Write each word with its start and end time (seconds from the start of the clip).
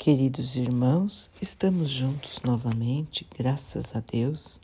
Queridos 0.00 0.54
irmãos, 0.54 1.28
estamos 1.42 1.90
juntos 1.90 2.40
novamente, 2.44 3.26
graças 3.36 3.96
a 3.96 4.00
Deus. 4.12 4.60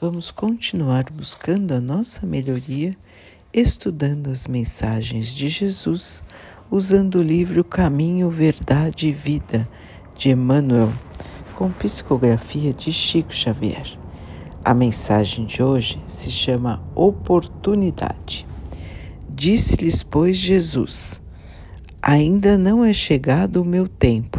Vamos 0.00 0.32
continuar 0.32 1.12
buscando 1.12 1.72
a 1.74 1.80
nossa 1.80 2.26
melhoria, 2.26 2.96
estudando 3.52 4.30
as 4.30 4.48
mensagens 4.48 5.28
de 5.28 5.48
Jesus, 5.48 6.24
usando 6.68 7.20
o 7.20 7.22
livro 7.22 7.62
Caminho, 7.62 8.28
Verdade 8.28 9.06
e 9.06 9.12
Vida 9.12 9.68
de 10.16 10.30
Emmanuel, 10.30 10.92
com 11.54 11.70
psicografia 11.70 12.72
de 12.72 12.92
Chico 12.92 13.32
Xavier. 13.32 13.86
A 14.64 14.74
mensagem 14.74 15.46
de 15.46 15.62
hoje 15.62 16.02
se 16.08 16.32
chama 16.32 16.82
Oportunidade. 16.96 18.44
Disse-lhes, 19.30 20.02
pois, 20.02 20.36
Jesus: 20.36 21.22
Ainda 22.02 22.58
não 22.58 22.84
é 22.84 22.92
chegado 22.92 23.62
o 23.62 23.64
meu 23.64 23.86
tempo 23.86 24.33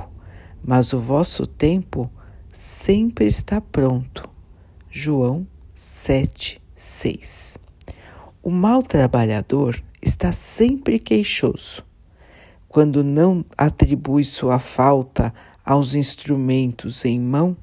mas 0.66 0.94
o 0.94 1.00
vosso 1.00 1.46
tempo 1.46 2.10
sempre 2.52 3.26
está 3.26 3.62
pronto. 3.62 4.28
João 4.90 5.46
7, 5.76 6.60
6. 6.74 7.60
O 8.42 8.50
mau 8.50 8.82
trabalhador 8.82 9.80
está 10.02 10.32
sempre 10.32 10.98
queixoso. 10.98 11.84
Quando 12.68 13.04
não 13.04 13.46
atribui 13.56 14.24
sua 14.24 14.58
falta 14.58 15.32
aos 15.64 15.94
instrumentos 15.94 17.06
em 17.06 17.20
mão, 17.20 17.56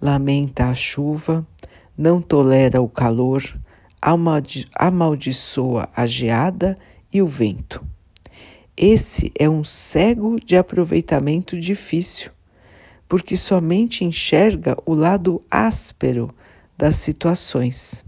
lamenta 0.00 0.66
a 0.66 0.74
chuva, 0.74 1.46
não 1.96 2.20
tolera 2.20 2.82
o 2.82 2.88
calor, 2.88 3.42
amaldiçoa 4.74 5.88
a 5.96 6.06
geada 6.06 6.76
e 7.12 7.22
o 7.22 7.26
vento. 7.26 7.95
Esse 8.76 9.32
é 9.38 9.48
um 9.48 9.64
cego 9.64 10.38
de 10.38 10.54
aproveitamento 10.54 11.58
difícil, 11.58 12.30
porque 13.08 13.34
somente 13.34 14.04
enxerga 14.04 14.76
o 14.84 14.92
lado 14.92 15.42
áspero 15.50 16.30
das 16.76 16.96
situações. 16.96 18.04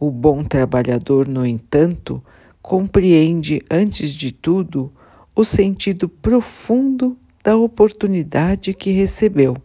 O 0.00 0.10
bom 0.10 0.42
trabalhador, 0.42 1.28
no 1.28 1.46
entanto, 1.46 2.20
compreende, 2.60 3.62
antes 3.70 4.10
de 4.10 4.32
tudo, 4.32 4.92
o 5.36 5.44
sentido 5.44 6.08
profundo 6.08 7.16
da 7.44 7.56
oportunidade 7.56 8.74
que 8.74 8.90
recebeu. 8.90 9.56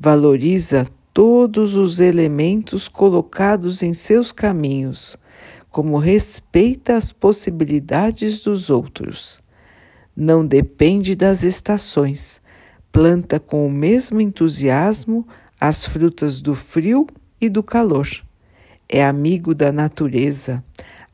Valoriza 0.00 0.88
todos 1.12 1.76
os 1.76 2.00
elementos 2.00 2.88
colocados 2.88 3.82
em 3.82 3.92
seus 3.92 4.32
caminhos, 4.32 5.18
como 5.72 5.98
respeita 5.98 6.96
as 6.96 7.10
possibilidades 7.10 8.40
dos 8.40 8.70
outros 8.70 9.42
não 10.16 10.46
depende 10.46 11.14
das 11.14 11.42
estações. 11.42 12.40
Planta 12.90 13.40
com 13.40 13.66
o 13.66 13.70
mesmo 13.70 14.20
entusiasmo 14.20 15.26
as 15.60 15.86
frutas 15.86 16.40
do 16.40 16.54
frio 16.54 17.06
e 17.40 17.48
do 17.48 17.62
calor. 17.62 18.08
É 18.88 19.02
amigo 19.02 19.54
da 19.54 19.72
natureza, 19.72 20.62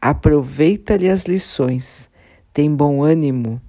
aproveita-lhe 0.01 1.09
as 1.09 1.25
lições, 1.25 2.11
tem 2.53 2.75
bom 2.75 3.05
ânimo, 3.05 3.61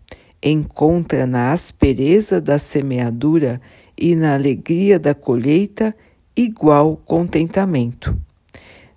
encontra 0.42 1.28
na 1.28 1.52
aspereza 1.52 2.42
da 2.42 2.58
semeadura 2.58 3.62
e 3.96 4.16
na 4.16 4.34
alegria 4.34 4.98
da 4.98 5.14
colheita 5.14 5.96
igual 6.36 6.98
contentamento. 7.06 8.18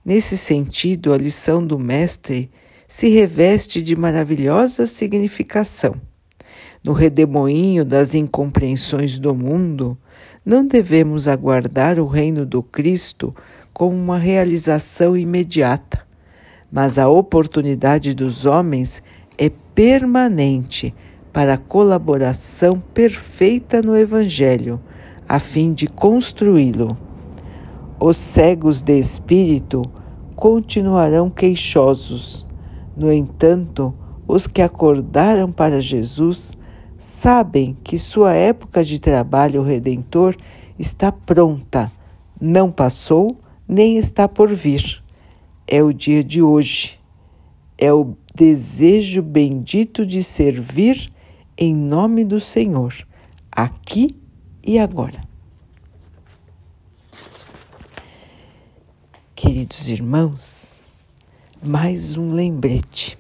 Nesse 0.05 0.37
sentido, 0.37 1.13
a 1.13 1.19
lição 1.19 1.65
do 1.65 1.79
Mestre 1.79 2.51
se 2.89 3.09
reveste 3.09 3.81
de 3.81 3.97
maravilhosa 3.97 4.87
significação 4.87 6.01
no 6.85 6.93
redemoinho 6.93 7.85
das 7.85 8.15
incompreensões 8.15 9.19
do 9.19 9.35
mundo, 9.35 9.97
não 10.45 10.67
devemos 10.67 11.29
aguardar 11.29 12.01
o 12.01 12.07
reino 12.07 12.45
do 12.45 12.63
Cristo 12.63 13.35
como 13.73 13.97
uma 13.97 14.19
realização 14.19 15.17
imediata, 15.17 16.01
mas 16.71 16.99
a 16.99 17.09
oportunidade 17.09 18.15
dos 18.15 18.45
homens 18.45 19.03
é 19.39 19.51
permanente 19.75 20.93
para 21.33 21.55
a 21.55 21.59
colaboração 21.59 22.83
perfeita 22.93 23.81
no 23.81 23.97
Evangelho, 23.97 24.81
a 25.29 25.39
fim 25.39 25.73
de 25.73 25.87
construí-lo. 25.87 26.99
Os 28.01 28.17
cegos 28.17 28.83
de 28.83 28.99
espírito 28.99 29.83
continuarão 30.43 31.31
queixosos. 31.31 32.49
No 32.97 33.13
entanto, 33.13 33.95
os 34.27 34.49
que 34.49 34.61
acordaram 34.61 35.53
para 35.53 35.81
Jesus 35.81 36.59
sabem 36.99 37.77
que 37.85 37.97
sua 37.97 38.35
época 38.35 38.85
de 38.85 38.99
trabalho 38.99 39.63
redentor 39.63 40.35
está 40.77 41.13
pronta, 41.13 41.93
não 42.41 42.73
passou 42.73 43.39
nem 43.69 43.99
está 43.99 44.29
por 44.29 44.53
vir. 44.53 45.01
É 45.65 45.81
o 45.81 45.93
dia 45.93 46.25
de 46.25 46.43
hoje. 46.43 46.99
É 47.79 47.93
o 47.93 48.17
desejo 48.35 49.23
bendito 49.23 50.05
de 50.05 50.25
servir 50.25 51.09
em 51.57 51.73
nome 51.73 52.25
do 52.25 52.41
Senhor, 52.41 52.93
aqui 53.53 54.17
e 54.67 54.77
agora. 54.77 55.32
Queridos 59.43 59.89
irmãos, 59.89 60.85
mais 61.61 62.17
um 62.17 62.33
lembrete. 62.33 63.19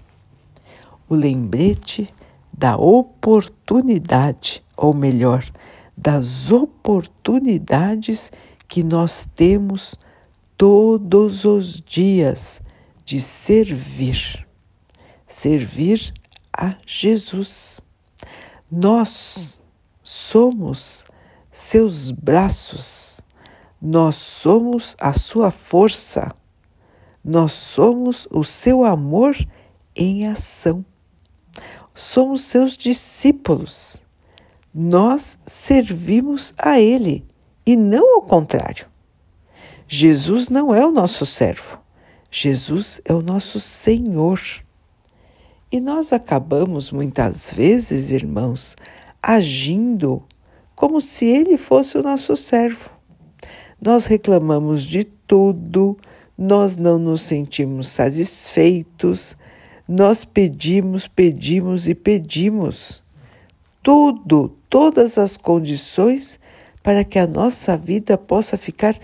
O 1.09 1.16
lembrete 1.16 2.15
da 2.56 2.77
oportunidade, 2.77 4.62
ou 4.77 4.94
melhor, 4.94 5.44
das 5.97 6.53
oportunidades 6.53 8.31
que 8.69 8.84
nós 8.84 9.27
temos 9.34 9.99
todos 10.56 11.44
os 11.44 11.82
dias 11.82 12.62
de 13.05 13.19
servir. 13.19 14.47
Servir 15.27 16.15
a 16.56 16.77
Jesus. 16.87 17.81
Nós 18.71 19.61
somos 20.05 21.05
seus 21.50 22.12
braços, 22.12 23.21
nós 23.82 24.15
somos 24.15 24.97
a 25.00 25.12
sua 25.12 25.50
força, 25.50 26.32
nós 27.25 27.50
somos 27.50 28.28
o 28.31 28.44
seu 28.44 28.84
amor 28.84 29.37
em 29.97 30.26
ação 30.26 30.84
somos 31.94 32.43
seus 32.43 32.76
discípulos. 32.76 34.03
Nós 34.75 35.38
servimos 35.47 36.54
a 36.56 36.81
Ele 36.81 37.25
e 37.66 37.76
não 37.76 38.16
ao 38.16 38.22
contrário. 38.22 38.87
Jesus 39.87 40.49
não 40.49 40.75
é 40.75 40.87
o 40.87 40.91
nosso 40.91 41.26
servo, 41.26 41.78
Jesus 42.31 43.00
é 43.04 43.12
o 43.12 43.20
nosso 43.20 43.60
Senhor. 43.60 44.41
E 45.70 45.81
nós 45.81 46.12
acabamos 46.12 46.91
muitas 46.91 47.53
vezes, 47.53 48.10
irmãos, 48.10 48.76
agindo 49.22 50.22
como 50.75 51.00
se 51.00 51.26
Ele 51.26 51.59
fosse 51.59 51.99
o 51.99 52.03
nosso 52.03 52.37
servo. 52.37 52.91
Nós 53.84 54.06
reclamamos 54.06 54.84
de 54.84 55.03
tudo, 55.03 55.98
nós 56.38 56.76
não 56.76 57.00
nos 57.00 57.22
sentimos 57.22 57.88
satisfeitos, 57.88 59.37
nós 59.88 60.25
pedimos, 60.25 61.09
pedimos 61.09 61.88
e 61.88 61.94
pedimos 61.97 63.03
tudo, 63.82 64.56
todas 64.70 65.19
as 65.19 65.37
condições 65.37 66.38
para 66.81 67.03
que 67.03 67.19
a 67.19 67.26
nossa 67.26 67.76
vida 67.76 68.16
possa 68.16 68.56
ficar 68.56 68.97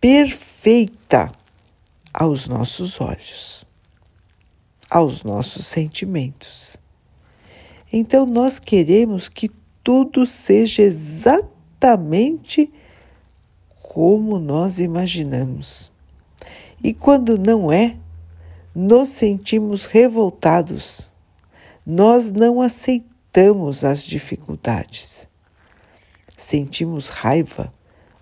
perfeita 0.00 1.30
aos 2.10 2.48
nossos 2.48 3.02
olhos, 3.02 3.66
aos 4.88 5.22
nossos 5.24 5.66
sentimentos. 5.66 6.78
Então 7.92 8.24
nós 8.24 8.58
queremos 8.58 9.28
que 9.28 9.50
tudo 9.84 10.24
seja 10.24 10.80
exatamente 10.80 12.72
como 13.92 14.38
nós 14.38 14.78
imaginamos. 14.78 15.92
E 16.82 16.94
quando 16.94 17.36
não 17.36 17.70
é, 17.70 17.96
nos 18.74 19.10
sentimos 19.10 19.84
revoltados. 19.84 21.12
Nós 21.84 22.32
não 22.32 22.62
aceitamos 22.62 23.84
as 23.84 24.02
dificuldades. 24.02 25.28
Sentimos 26.38 27.10
raiva 27.10 27.70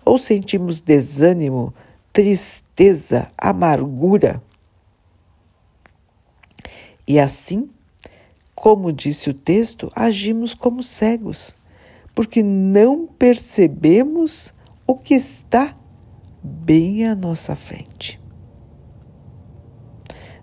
ou 0.03 0.17
sentimos 0.17 0.81
desânimo, 0.81 1.73
tristeza, 2.11 3.31
amargura. 3.37 4.43
E 7.07 7.17
assim, 7.17 7.69
como 8.53 8.91
disse 8.91 9.29
o 9.29 9.33
texto, 9.33 9.89
agimos 9.95 10.53
como 10.53 10.83
cegos, 10.83 11.55
porque 12.13 12.43
não 12.43 13.07
percebemos 13.07 14.53
o 14.91 14.95
que 14.95 15.13
está 15.13 15.73
bem 16.43 17.07
à 17.07 17.15
nossa 17.15 17.55
frente 17.55 18.19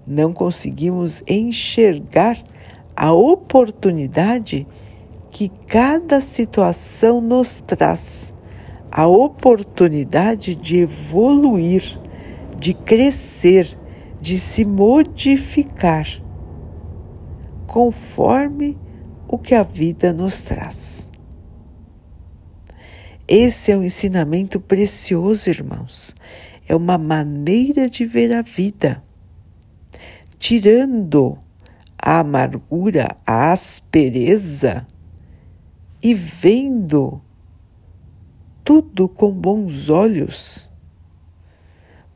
não 0.07 0.33
conseguimos 0.33 1.23
enxergar 1.29 2.43
a 2.97 3.13
oportunidade 3.13 4.67
que 5.31 5.51
cada 5.67 6.23
situação 6.23 7.21
nos 7.21 7.61
traz 7.61 8.33
a 8.91 9.07
oportunidade 9.07 10.55
de 10.55 10.79
evoluir, 10.79 12.01
de 12.59 12.73
crescer, 12.73 13.79
de 14.19 14.39
se 14.39 14.65
modificar 14.65 16.07
conforme 17.67 18.79
o 19.29 19.37
que 19.37 19.55
a 19.55 19.63
vida 19.63 20.11
nos 20.15 20.43
traz. 20.43 21.08
Esse 23.29 23.73
é 23.73 23.77
um 23.77 23.85
ensinamento 23.85 24.59
precioso, 24.59 25.51
irmãos. 25.51 26.17
É 26.67 26.75
uma 26.75 26.97
maneira 26.97 27.89
de 27.89 28.07
ver 28.07 28.33
a 28.33 28.41
vida, 28.41 29.05
tirando 30.39 31.39
a 32.01 32.21
amargura, 32.21 33.19
a 33.27 33.53
aspereza 33.53 34.87
e 36.03 36.15
vendo 36.15 37.21
tudo 38.65 39.07
com 39.11 39.31
bons 39.31 39.91
olhos, 39.91 40.71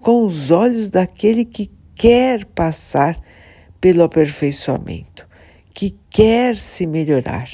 com 0.00 0.24
os 0.24 0.50
olhos 0.50 0.88
daquele 0.88 1.44
que 1.44 1.70
quer 1.94 2.46
passar 2.46 3.20
pelo 3.78 4.02
aperfeiçoamento, 4.02 5.28
que 5.74 5.94
quer 6.08 6.56
se 6.56 6.86
melhorar. 6.86 7.50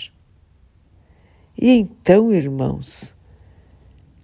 E 1.60 1.72
então, 1.72 2.32
irmãos, 2.32 3.17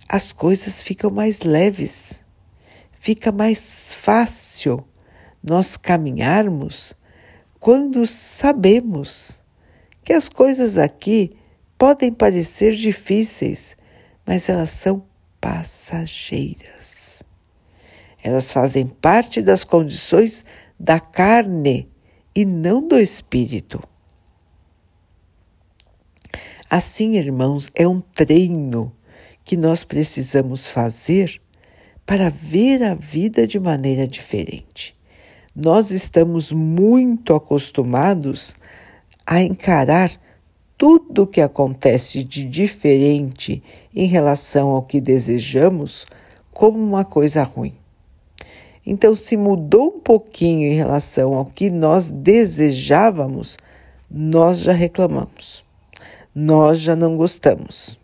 as 0.09 0.33
coisas 0.33 0.83
ficam 0.83 1.11
mais 1.11 1.41
leves, 1.41 2.25
fica 2.93 3.33
mais 3.33 3.95
fácil 3.95 4.87
nós 5.43 5.77
caminharmos 5.77 6.97
quando 7.61 8.05
sabemos 8.07 9.43
que 10.03 10.13
as 10.13 10.29
coisas 10.29 10.77
aqui 10.77 11.31
podem 11.79 12.13
parecer 12.13 12.73
difíceis, 12.73 13.77
mas 14.27 14.49
elas 14.49 14.71
são 14.71 15.07
passageiras. 15.41 17.23
Elas 18.23 18.53
fazem 18.53 18.87
parte 18.87 19.43
das 19.43 19.65
condições 19.65 20.45
da 20.79 20.99
carne 20.99 21.91
e 22.35 22.45
não 22.45 22.87
do 22.87 22.99
espírito. 22.99 23.83
Assim, 26.69 27.17
irmãos, 27.17 27.71
é 27.75 27.87
um 27.87 28.01
treino 28.01 28.95
que 29.45 29.57
nós 29.57 29.85
precisamos 29.85 30.71
fazer 30.71 31.41
para 32.07 32.31
ver 32.31 32.83
a 32.83 32.95
vida 32.95 33.47
de 33.47 33.59
maneira 33.59 34.07
diferente. 34.07 34.95
Nós 35.55 35.91
estamos 35.91 36.51
muito 36.51 37.35
acostumados 37.35 38.55
a 39.27 39.41
encarar 39.43 40.11
tudo 40.77 41.23
o 41.23 41.27
que 41.27 41.41
acontece 41.41 42.25
de 42.25 42.45
diferente 42.45 43.63
em 43.95 44.07
relação 44.07 44.71
ao 44.71 44.83
que 44.83 45.01
desejamos 45.01 46.07
como 46.53 46.79
uma 46.79 47.05
coisa 47.05 47.43
ruim. 47.43 47.75
Então, 48.87 49.15
se 49.15 49.37
mudou 49.37 49.97
um 49.97 50.01
pouquinho 50.01 50.67
em 50.67 50.75
relação 50.75 51.35
ao 51.35 51.47
que 51.47 51.71
nós 51.71 52.11
desejávamos, 52.11 53.57
nós 54.11 54.59
já 54.59 54.73
reclamamos, 54.73 55.65
nós 56.35 56.81
já 56.81 56.95
não 56.95 57.17
gostamos. 57.17 57.99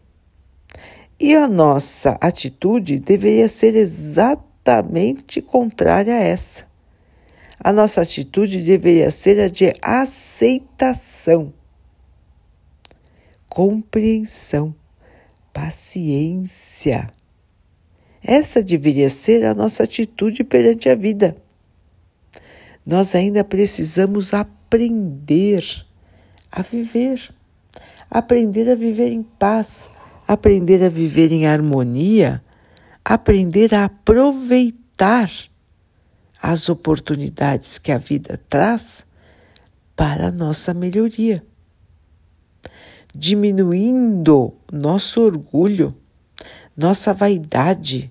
E 1.21 1.35
a 1.35 1.47
nossa 1.47 2.17
atitude 2.19 2.99
deveria 2.99 3.47
ser 3.47 3.75
exatamente 3.75 5.43
contrária 5.43 6.15
a 6.15 6.23
essa. 6.23 6.65
A 7.63 7.71
nossa 7.71 8.01
atitude 8.01 8.63
deveria 8.63 9.11
ser 9.11 9.39
a 9.39 9.49
de 9.49 9.71
aceitação, 9.83 11.53
compreensão, 13.51 14.75
paciência. 15.53 17.13
Essa 18.25 18.63
deveria 18.63 19.11
ser 19.11 19.45
a 19.45 19.55
nossa 19.55 19.83
atitude 19.83 20.43
perante 20.43 20.89
a 20.89 20.95
vida. 20.95 21.37
Nós 22.87 23.15
ainda 23.15 23.45
precisamos 23.45 24.33
aprender 24.33 25.85
a 26.51 26.63
viver, 26.63 27.31
aprender 28.11 28.71
a 28.71 28.75
viver 28.75 29.13
em 29.13 29.23
paz 29.23 29.91
aprender 30.33 30.81
a 30.85 30.89
viver 30.89 31.33
em 31.33 31.45
harmonia, 31.45 32.41
aprender 33.05 33.75
a 33.75 33.87
aproveitar 33.87 35.29
as 36.41 36.69
oportunidades 36.69 37.79
que 37.79 37.91
a 37.91 37.99
vida 37.99 38.41
traz 38.49 39.05
para 39.97 40.29
a 40.29 40.31
nossa 40.31 40.73
melhoria, 40.73 41.45
diminuindo 43.13 44.55
nosso 44.73 45.21
orgulho, 45.21 45.93
nossa 46.77 47.13
vaidade, 47.13 48.09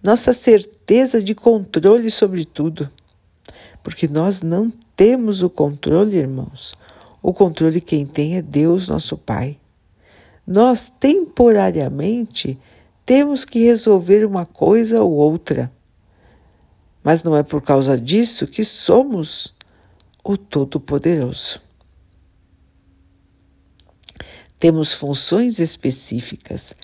nossa 0.00 0.32
certeza 0.32 1.20
de 1.20 1.34
controle 1.34 2.12
sobre 2.12 2.44
tudo. 2.44 2.88
Porque 3.82 4.06
nós 4.06 4.40
não 4.40 4.72
temos 4.94 5.42
o 5.42 5.50
controle, 5.50 6.16
irmãos. 6.16 6.76
O 7.20 7.34
controle 7.34 7.80
quem 7.80 8.06
tem 8.06 8.36
é 8.36 8.42
Deus, 8.42 8.86
nosso 8.86 9.18
Pai 9.18 9.58
nós 10.46 10.88
temporariamente 10.88 12.58
temos 13.04 13.44
que 13.44 13.64
resolver 13.64 14.24
uma 14.24 14.46
coisa 14.46 15.02
ou 15.02 15.12
outra. 15.12 15.72
Mas 17.02 17.22
não 17.22 17.36
é 17.36 17.42
por 17.42 17.62
causa 17.62 17.98
disso 17.98 18.46
que 18.46 18.64
somos 18.64 19.54
o 20.24 20.36
Todo-Poderoso. 20.36 21.60
Temos 24.58 24.92
funções 24.92 25.58
específicas. 25.58 26.74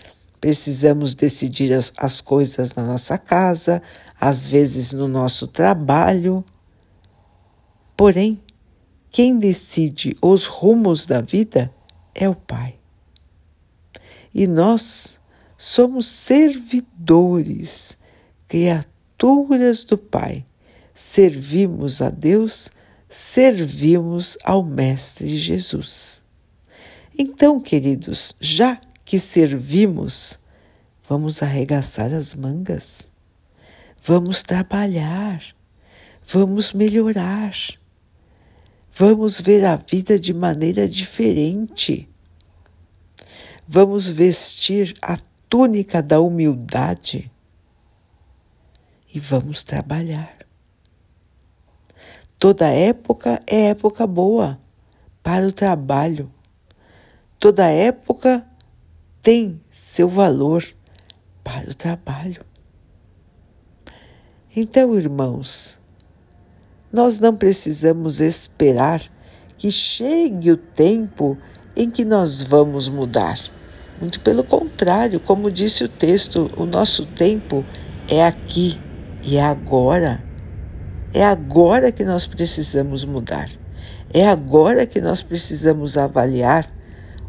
Precisamos 0.40 1.14
decidir 1.14 1.72
as, 1.72 1.92
as 1.96 2.20
coisas 2.20 2.74
na 2.74 2.84
nossa 2.84 3.16
casa, 3.16 3.82
às 4.20 4.46
vezes 4.46 4.92
no 4.92 5.08
nosso 5.08 5.46
trabalho. 5.46 6.44
Porém, 7.96 8.40
quem 9.10 9.38
decide 9.38 10.16
os 10.20 10.46
rumos 10.46 11.06
da 11.06 11.20
vida 11.20 11.72
é 12.14 12.28
o 12.28 12.34
Pai. 12.34 12.81
E 14.34 14.46
nós 14.46 15.20
somos 15.58 16.06
servidores, 16.06 17.96
criaturas 18.48 19.84
do 19.84 19.96
Pai. 19.96 20.44
Servimos 20.94 22.02
a 22.02 22.10
Deus, 22.10 22.70
servimos 23.08 24.36
ao 24.44 24.64
Mestre 24.64 25.28
Jesus. 25.38 26.22
Então, 27.16 27.60
queridos, 27.60 28.34
já 28.40 28.80
que 29.04 29.18
servimos, 29.18 30.38
vamos 31.08 31.42
arregaçar 31.42 32.12
as 32.12 32.34
mangas, 32.34 33.10
vamos 34.02 34.42
trabalhar, 34.42 35.42
vamos 36.26 36.72
melhorar, 36.72 37.54
vamos 38.92 39.40
ver 39.40 39.64
a 39.64 39.76
vida 39.76 40.18
de 40.18 40.32
maneira 40.32 40.88
diferente 40.88 42.08
Vamos 43.74 44.06
vestir 44.06 44.92
a 45.00 45.16
túnica 45.48 46.02
da 46.02 46.20
humildade 46.20 47.32
e 49.14 49.18
vamos 49.18 49.64
trabalhar. 49.64 50.36
Toda 52.38 52.66
época 52.66 53.40
é 53.46 53.70
época 53.70 54.06
boa 54.06 54.60
para 55.22 55.46
o 55.46 55.50
trabalho. 55.50 56.30
Toda 57.38 57.66
época 57.66 58.46
tem 59.22 59.58
seu 59.70 60.06
valor 60.06 60.62
para 61.42 61.70
o 61.70 61.74
trabalho. 61.74 62.44
Então, 64.54 64.94
irmãos, 64.98 65.80
nós 66.92 67.18
não 67.18 67.34
precisamos 67.34 68.20
esperar 68.20 69.00
que 69.56 69.70
chegue 69.70 70.50
o 70.50 70.58
tempo 70.58 71.38
em 71.74 71.90
que 71.90 72.04
nós 72.04 72.42
vamos 72.42 72.90
mudar. 72.90 73.61
Muito 74.02 74.18
pelo 74.18 74.42
contrário, 74.42 75.20
como 75.20 75.48
disse 75.48 75.84
o 75.84 75.88
texto, 75.88 76.50
o 76.56 76.66
nosso 76.66 77.06
tempo 77.06 77.64
é 78.08 78.26
aqui 78.26 78.76
e 79.22 79.36
é 79.36 79.44
agora. 79.44 80.20
É 81.14 81.24
agora 81.24 81.92
que 81.92 82.04
nós 82.04 82.26
precisamos 82.26 83.04
mudar. 83.04 83.48
É 84.12 84.26
agora 84.26 84.86
que 84.86 85.00
nós 85.00 85.22
precisamos 85.22 85.96
avaliar 85.96 86.68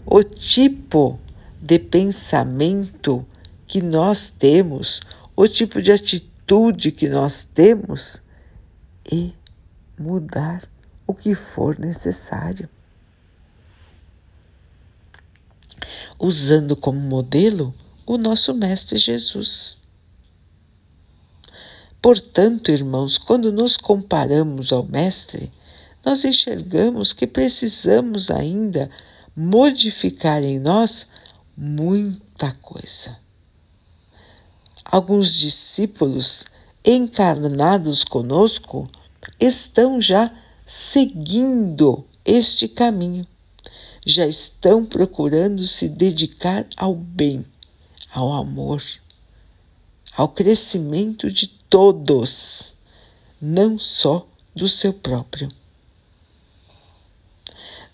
o 0.04 0.24
tipo 0.24 1.20
de 1.62 1.78
pensamento 1.78 3.24
que 3.68 3.80
nós 3.80 4.32
temos, 4.32 5.00
o 5.36 5.48
tipo 5.48 5.80
de 5.80 5.92
atitude 5.92 6.92
que 6.92 7.08
nós 7.08 7.48
temos 7.54 8.20
e 9.12 9.32
mudar 9.96 10.64
o 11.06 11.14
que 11.14 11.36
for 11.36 11.78
necessário. 11.78 12.68
Usando 16.24 16.74
como 16.74 17.00
modelo 17.02 17.76
o 18.06 18.18
nosso 18.18 18.54
Mestre 18.54 18.98
Jesus. 18.98 19.78
Portanto, 22.02 22.72
irmãos, 22.72 23.18
quando 23.18 23.52
nos 23.52 23.76
comparamos 23.76 24.72
ao 24.72 24.84
Mestre, 24.84 25.52
nós 26.06 26.24
enxergamos 26.24 27.12
que 27.12 27.28
precisamos 27.28 28.32
ainda 28.32 28.90
modificar 29.36 30.42
em 30.44 30.60
nós 30.60 31.06
muita 31.58 32.54
coisa. 32.54 33.18
Alguns 34.86 35.34
discípulos 35.34 36.46
encarnados 36.86 38.06
conosco 38.06 38.90
estão 39.40 40.00
já 40.00 40.34
seguindo 40.66 42.06
este 42.24 42.68
caminho, 42.70 43.28
já 44.06 44.28
estão 44.28 44.86
procurando 44.86 45.66
se 45.66 45.88
dedicar 45.88 46.66
ao 46.76 46.94
bem, 46.94 47.46
ao 48.14 48.34
amor, 48.34 48.84
ao 50.16 50.28
crescimento 50.28 51.32
de 51.32 51.48
todos, 51.48 52.74
não 53.42 53.80
só 53.80 54.28
do 54.56 54.68
seu 54.68 54.94
próprio. 54.94 55.50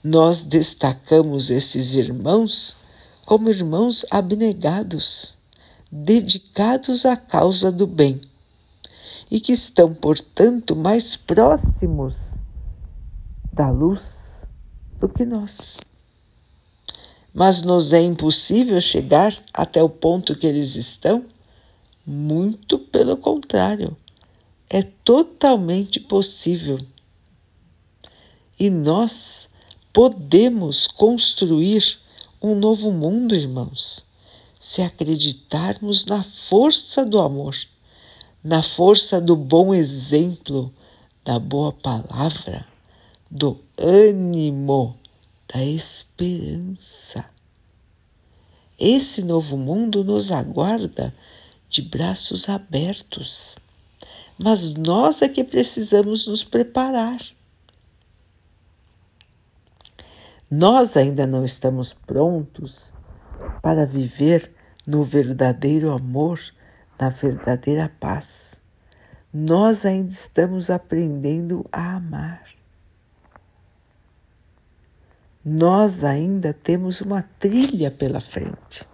Nós 0.04 0.44
destacamos 0.44 1.50
esses 1.50 1.96
irmãos 1.96 2.76
como 3.26 3.50
irmãos 3.50 4.06
abnegados, 4.10 5.36
dedicados 5.92 7.06
à 7.06 7.16
causa 7.16 7.72
do 7.72 7.86
bem 7.86 8.22
e 9.30 9.40
que 9.40 9.52
estão, 9.52 9.94
portanto, 9.94 10.76
mais 10.76 11.16
próximos 11.16 12.16
da 13.54 13.70
luz 13.70 14.02
do 15.00 15.08
que 15.08 15.26
nós. 15.26 15.78
Mas 17.34 17.62
nos 17.62 17.94
é 17.94 18.02
impossível 18.02 18.80
chegar 18.82 19.38
até 19.54 19.82
o 19.82 19.90
ponto 19.90 20.36
que 20.36 20.48
eles 20.48 20.76
estão? 20.76 21.26
Muito 22.06 22.80
pelo 22.80 23.16
contrário, 23.18 23.96
é 24.70 24.82
totalmente 24.82 26.00
possível. 26.00 26.80
E 28.60 28.70
nós 28.70 29.48
podemos 29.94 30.88
construir 30.88 32.00
um 32.42 32.56
novo 32.56 32.92
mundo, 32.92 33.36
irmãos, 33.36 34.06
se 34.60 34.82
acreditarmos 34.82 36.06
na 36.06 36.24
força 36.24 37.06
do 37.06 37.20
amor 37.20 37.56
na 38.44 38.64
força 38.64 39.20
do 39.20 39.36
bom 39.36 39.74
exemplo, 39.74 40.74
da 41.26 41.38
boa 41.38 41.74
palavra, 41.74 42.66
do 43.30 43.60
ânimo, 43.78 44.96
da 45.52 45.64
esperança. 45.64 47.26
Esse 48.80 49.22
novo 49.22 49.58
mundo 49.58 50.04
nos 50.04 50.32
aguarda 50.32 51.14
de 51.70 51.82
braços 51.82 52.48
abertos, 52.48 53.56
mas 54.38 54.74
nós 54.74 55.22
é 55.22 55.28
que 55.28 55.44
precisamos 55.44 56.28
nos 56.28 56.44
preparar. 56.44 57.20
Nós 60.50 60.96
ainda 60.96 61.28
não 61.28 61.44
estamos 61.44 61.94
prontos 61.94 62.94
para 63.62 63.86
viver 63.86 64.52
no 64.88 65.04
verdadeiro 65.04 65.92
amor 65.92 66.40
na 67.00 67.10
verdadeira 67.10 67.92
paz. 68.00 68.56
Nós 69.32 69.86
ainda 69.86 70.12
estamos 70.12 70.70
aprendendo 70.70 71.66
a 71.72 71.96
amar. 71.96 72.59
Nós 75.52 76.04
ainda 76.04 76.54
temos 76.54 77.02
uma 77.02 77.24
trilha 77.40 77.90
pela 77.90 78.22
frente. 78.22 78.88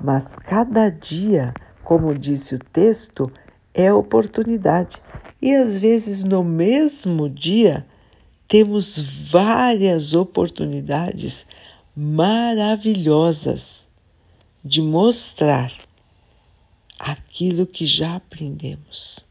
Mas 0.00 0.36
cada 0.36 0.88
dia, 0.88 1.52
como 1.82 2.16
disse 2.16 2.54
o 2.54 2.60
texto, 2.60 3.28
é 3.74 3.92
oportunidade. 3.92 5.02
E 5.42 5.52
às 5.52 5.76
vezes 5.76 6.22
no 6.22 6.44
mesmo 6.44 7.28
dia 7.28 7.84
temos 8.46 8.98
várias 9.28 10.14
oportunidades 10.14 11.44
maravilhosas 11.96 13.88
de 14.64 14.80
mostrar 14.80 15.72
aquilo 16.96 17.66
que 17.66 17.84
já 17.84 18.14
aprendemos, 18.14 19.26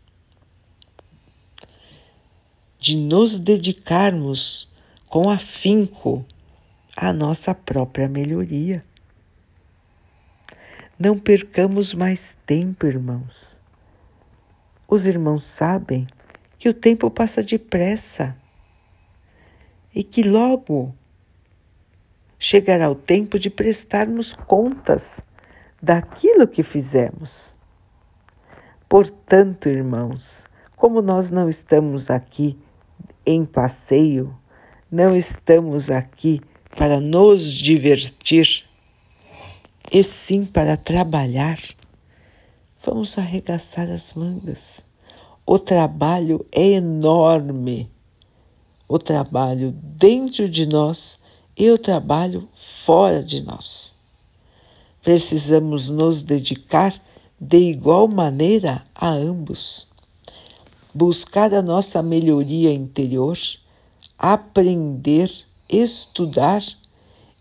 de 2.78 2.98
nos 2.98 3.40
dedicarmos 3.40 4.69
com 5.10 5.28
afinco 5.28 6.24
à 6.96 7.12
nossa 7.12 7.54
própria 7.56 8.08
melhoria. 8.08 8.86
Não 11.00 11.18
percamos 11.18 11.96
mais 11.96 12.38
tempo, 12.46 12.86
irmãos. 12.86 13.60
Os 14.88 15.08
irmãos 15.08 15.48
sabem 15.48 16.08
que 16.60 16.70
o 16.70 16.74
tempo 16.74 17.10
passa 17.10 17.42
depressa 17.42 18.38
e 19.96 20.04
que 20.04 20.22
logo 20.22 20.94
chegará 22.38 22.89
o 22.89 22.96
tempo 22.96 23.39
de 23.39 23.50
prestarmos 23.50 24.34
contas 24.34 25.22
daquilo 25.82 26.48
que 26.48 26.62
fizemos. 26.62 27.58
Portanto, 28.88 29.70
irmãos, 29.70 30.46
como 30.75 31.01
nós 31.01 31.32
não 31.32 31.50
estamos 31.50 32.10
aqui 32.12 32.58
em 33.25 33.46
passeio, 33.46 34.38
não 34.91 35.15
estamos 35.15 35.89
aqui 35.89 36.41
para 36.75 37.00
nos 37.00 37.43
divertir, 37.43 38.63
e 39.91 40.03
sim 40.03 40.46
para 40.46 40.77
trabalhar, 40.77 41.58
vamos 42.84 43.17
arregaçar 43.17 43.89
as 43.89 44.13
mangas. 44.13 44.86
O 45.46 45.58
trabalho 45.58 46.46
é 46.51 46.74
enorme. 46.74 47.89
O 48.88 49.00
trabalho 49.00 49.72
dentro 49.72 50.48
de 50.48 50.65
nós 50.65 51.17
e 51.58 51.69
o 51.72 51.77
trabalho 51.77 52.48
fora 52.86 53.24
de 53.24 53.41
nós. 53.41 53.96
Precisamos 55.03 55.89
nos 55.89 56.22
dedicar 56.22 57.01
de 57.39 57.58
igual 57.58 58.08
maneira 58.08 58.86
a 58.93 59.10
ambos. 59.10 59.88
Buscar 60.93 61.53
a 61.53 61.62
nossa 61.62 62.01
melhoria 62.03 62.72
interior, 62.72 63.38
aprender, 64.20 65.32
estudar 65.70 66.62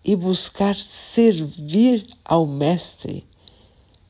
e 0.04 0.14
buscar 0.14 0.76
servir 0.76 2.06
ao 2.24 2.46
Mestre 2.46 3.26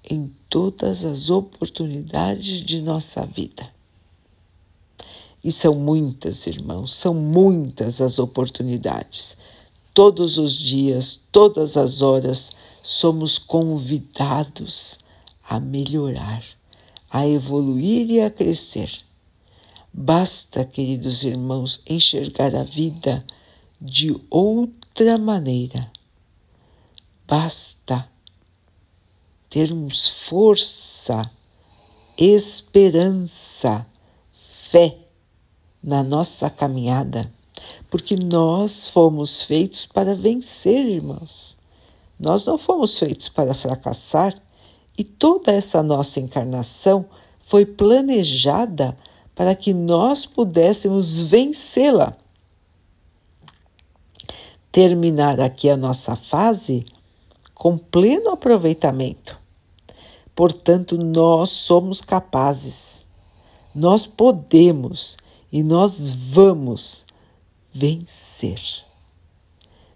em 0.09 0.31
todas 0.51 1.03
as 1.03 1.31
oportunidades 1.31 2.61
de 2.65 2.83
nossa 2.83 3.25
vida. 3.25 3.67
E 5.43 5.51
são 5.51 5.75
muitas, 5.75 6.47
irmãos, 6.47 6.95
são 6.95 7.15
muitas 7.15 8.03
as 8.03 8.19
oportunidades. 8.19 9.39
Todos 9.95 10.37
os 10.37 10.53
dias, 10.53 11.19
todas 11.33 11.77
as 11.77 12.03
horas, 12.03 12.51
somos 12.83 13.39
convidados 13.39 14.99
a 15.49 15.59
melhorar, 15.59 16.45
a 17.11 17.27
evoluir 17.27 18.11
e 18.11 18.21
a 18.21 18.31
crescer. 18.31 19.08
Basta, 20.01 20.65
queridos 20.65 21.25
irmãos, 21.25 21.83
enxergar 21.85 22.55
a 22.55 22.63
vida 22.63 23.27
de 23.81 24.17
outra 24.31 25.19
maneira. 25.19 25.91
Basta 27.27 28.09
termos 29.51 30.07
força, 30.07 31.29
esperança, 32.17 33.85
fé 34.71 34.97
na 35.83 36.05
nossa 36.05 36.49
caminhada, 36.49 37.29
porque 37.91 38.15
nós 38.15 38.87
fomos 38.91 39.43
feitos 39.43 39.85
para 39.85 40.15
vencer, 40.15 40.87
irmãos. 40.87 41.59
Nós 42.21 42.47
não 42.47 42.57
fomos 42.57 42.97
feitos 42.97 43.29
para 43.29 43.53
fracassar 43.53 44.41
e 44.97 45.03
toda 45.03 45.51
essa 45.51 45.83
nossa 45.83 46.21
encarnação 46.21 47.05
foi 47.43 47.67
planejada 47.67 48.97
para 49.39 49.55
que 49.55 49.73
nós 49.73 50.27
pudéssemos 50.27 51.21
vencê-la. 51.21 52.13
Terminar 54.73 55.39
aqui 55.39 55.71
a 55.71 55.77
nossa 55.77 56.17
fase 56.17 56.85
com 57.55 57.79
pleno 57.79 58.31
aproveitamento. 58.31 59.39
Portanto, 60.35 60.99
nós 60.99 61.51
somos 61.51 62.01
capazes, 62.01 63.07
nós 63.73 64.07
podemos 64.07 65.17
e 65.53 65.63
nós 65.63 66.13
vamos 66.13 67.07
vencer. 67.73 68.61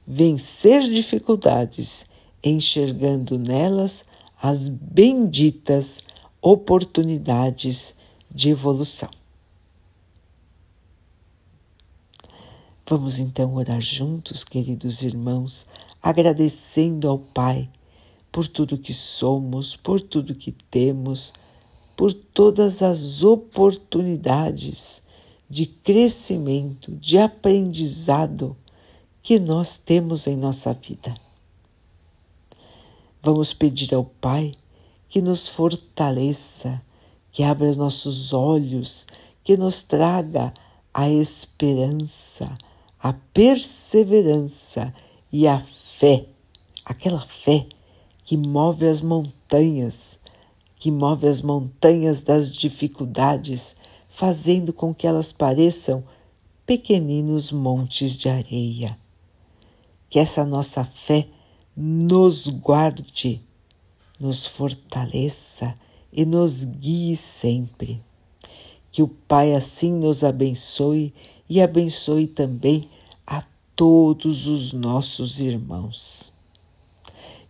Vencer 0.07 0.83
dificuldades, 0.83 2.07
enxergando 2.45 3.37
nelas 3.41 4.05
as 4.41 4.69
benditas 4.69 6.05
oportunidades 6.41 7.97
de 8.33 8.51
evolução. 8.51 9.11
Vamos 12.89 13.19
então 13.21 13.55
orar 13.55 13.81
juntos, 13.81 14.43
queridos 14.43 15.03
irmãos, 15.03 15.67
agradecendo 16.03 17.09
ao 17.09 17.19
Pai 17.19 17.71
por 18.31 18.47
tudo 18.49 18.77
que 18.77 18.93
somos, 18.93 19.77
por 19.77 20.01
tudo 20.01 20.35
que 20.35 20.51
temos, 20.51 21.33
por 21.97 22.13
todas 22.13 22.83
as 22.83 23.23
oportunidades 23.23 25.05
de 25.49 25.67
crescimento, 25.67 26.93
de 26.97 27.19
aprendizado 27.19 28.57
que 29.23 29.39
nós 29.39 29.79
temos 29.79 30.27
em 30.27 30.37
nossa 30.37 30.75
vida. 30.75 31.15
Vamos 33.23 33.53
pedir 33.53 33.95
ao 33.95 34.05
Pai 34.05 34.53
que 35.09 35.23
nos 35.23 35.49
fortaleça, 35.49 36.83
que 37.31 37.45
abra 37.45 37.71
os 37.71 37.77
nossos 37.77 38.33
olhos, 38.33 39.07
que 39.45 39.57
nos 39.57 39.85
traga 39.85 40.53
a 40.93 41.09
esperança, 41.09 42.59
a 43.03 43.13
perseverança 43.35 44.95
e 45.33 45.49
a 45.49 45.59
fé, 45.59 46.25
aquela 46.85 47.19
fé 47.19 47.67
que 48.25 48.37
move 48.37 48.87
as 48.87 49.01
montanhas, 49.01 50.21
que 50.79 50.89
move 50.89 51.27
as 51.27 51.43
montanhas 51.43 52.23
das 52.23 52.53
dificuldades, 52.53 53.77
fazendo 54.09 54.73
com 54.73 54.95
que 54.95 55.07
elas 55.07 55.33
pareçam 55.33 56.05
pequeninos 56.65 57.51
montes 57.51 58.13
de 58.13 58.29
areia. 58.29 58.97
Que 60.09 60.21
essa 60.21 60.45
nossa 60.45 60.85
fé 60.85 61.27
nos 61.77 62.47
guarde, 62.47 63.43
nos 64.21 64.47
fortaleça 64.47 65.75
e 66.13 66.25
nos 66.25 66.63
guie 66.63 67.17
sempre. 67.17 68.01
Que 68.93 69.03
o 69.03 69.09
Pai 69.09 69.55
assim 69.55 69.91
nos 69.91 70.23
abençoe 70.23 71.13
e 71.49 71.61
abençoe 71.61 72.29
também 72.29 72.89
todos 73.77 74.47
os 74.47 74.73
nossos 74.73 75.41
irmãos. 75.41 76.33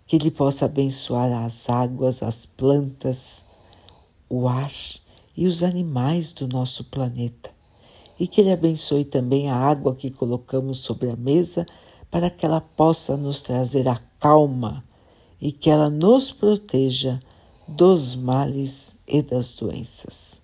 Que 0.06 0.16
Ele 0.16 0.30
possa 0.30 0.66
abençoar 0.66 1.32
as 1.44 1.68
águas, 1.68 2.22
as 2.22 2.46
plantas, 2.46 3.44
o 4.28 4.48
ar 4.48 4.72
e 5.36 5.46
os 5.46 5.62
animais 5.62 6.32
do 6.32 6.46
nosso 6.46 6.84
planeta. 6.84 7.50
E 8.18 8.26
que 8.26 8.40
Ele 8.40 8.52
abençoe 8.52 9.04
também 9.04 9.50
a 9.50 9.56
água 9.56 9.94
que 9.94 10.10
colocamos 10.10 10.78
sobre 10.78 11.10
a 11.10 11.16
mesa 11.16 11.66
para 12.10 12.28
que 12.28 12.44
ela 12.44 12.60
possa 12.60 13.16
nos 13.16 13.40
trazer 13.40 13.88
a 13.88 13.96
calma 14.20 14.84
e 15.40 15.50
que 15.50 15.70
ela 15.70 15.88
nos 15.88 16.30
proteja 16.30 17.18
dos 17.66 18.14
males 18.14 18.96
e 19.08 19.22
das 19.22 19.54
doenças. 19.54 20.42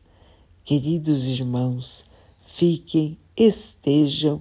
Queridos 0.65 1.29
irmãos, 1.29 2.07
fiquem, 2.41 3.19
estejam 3.37 4.41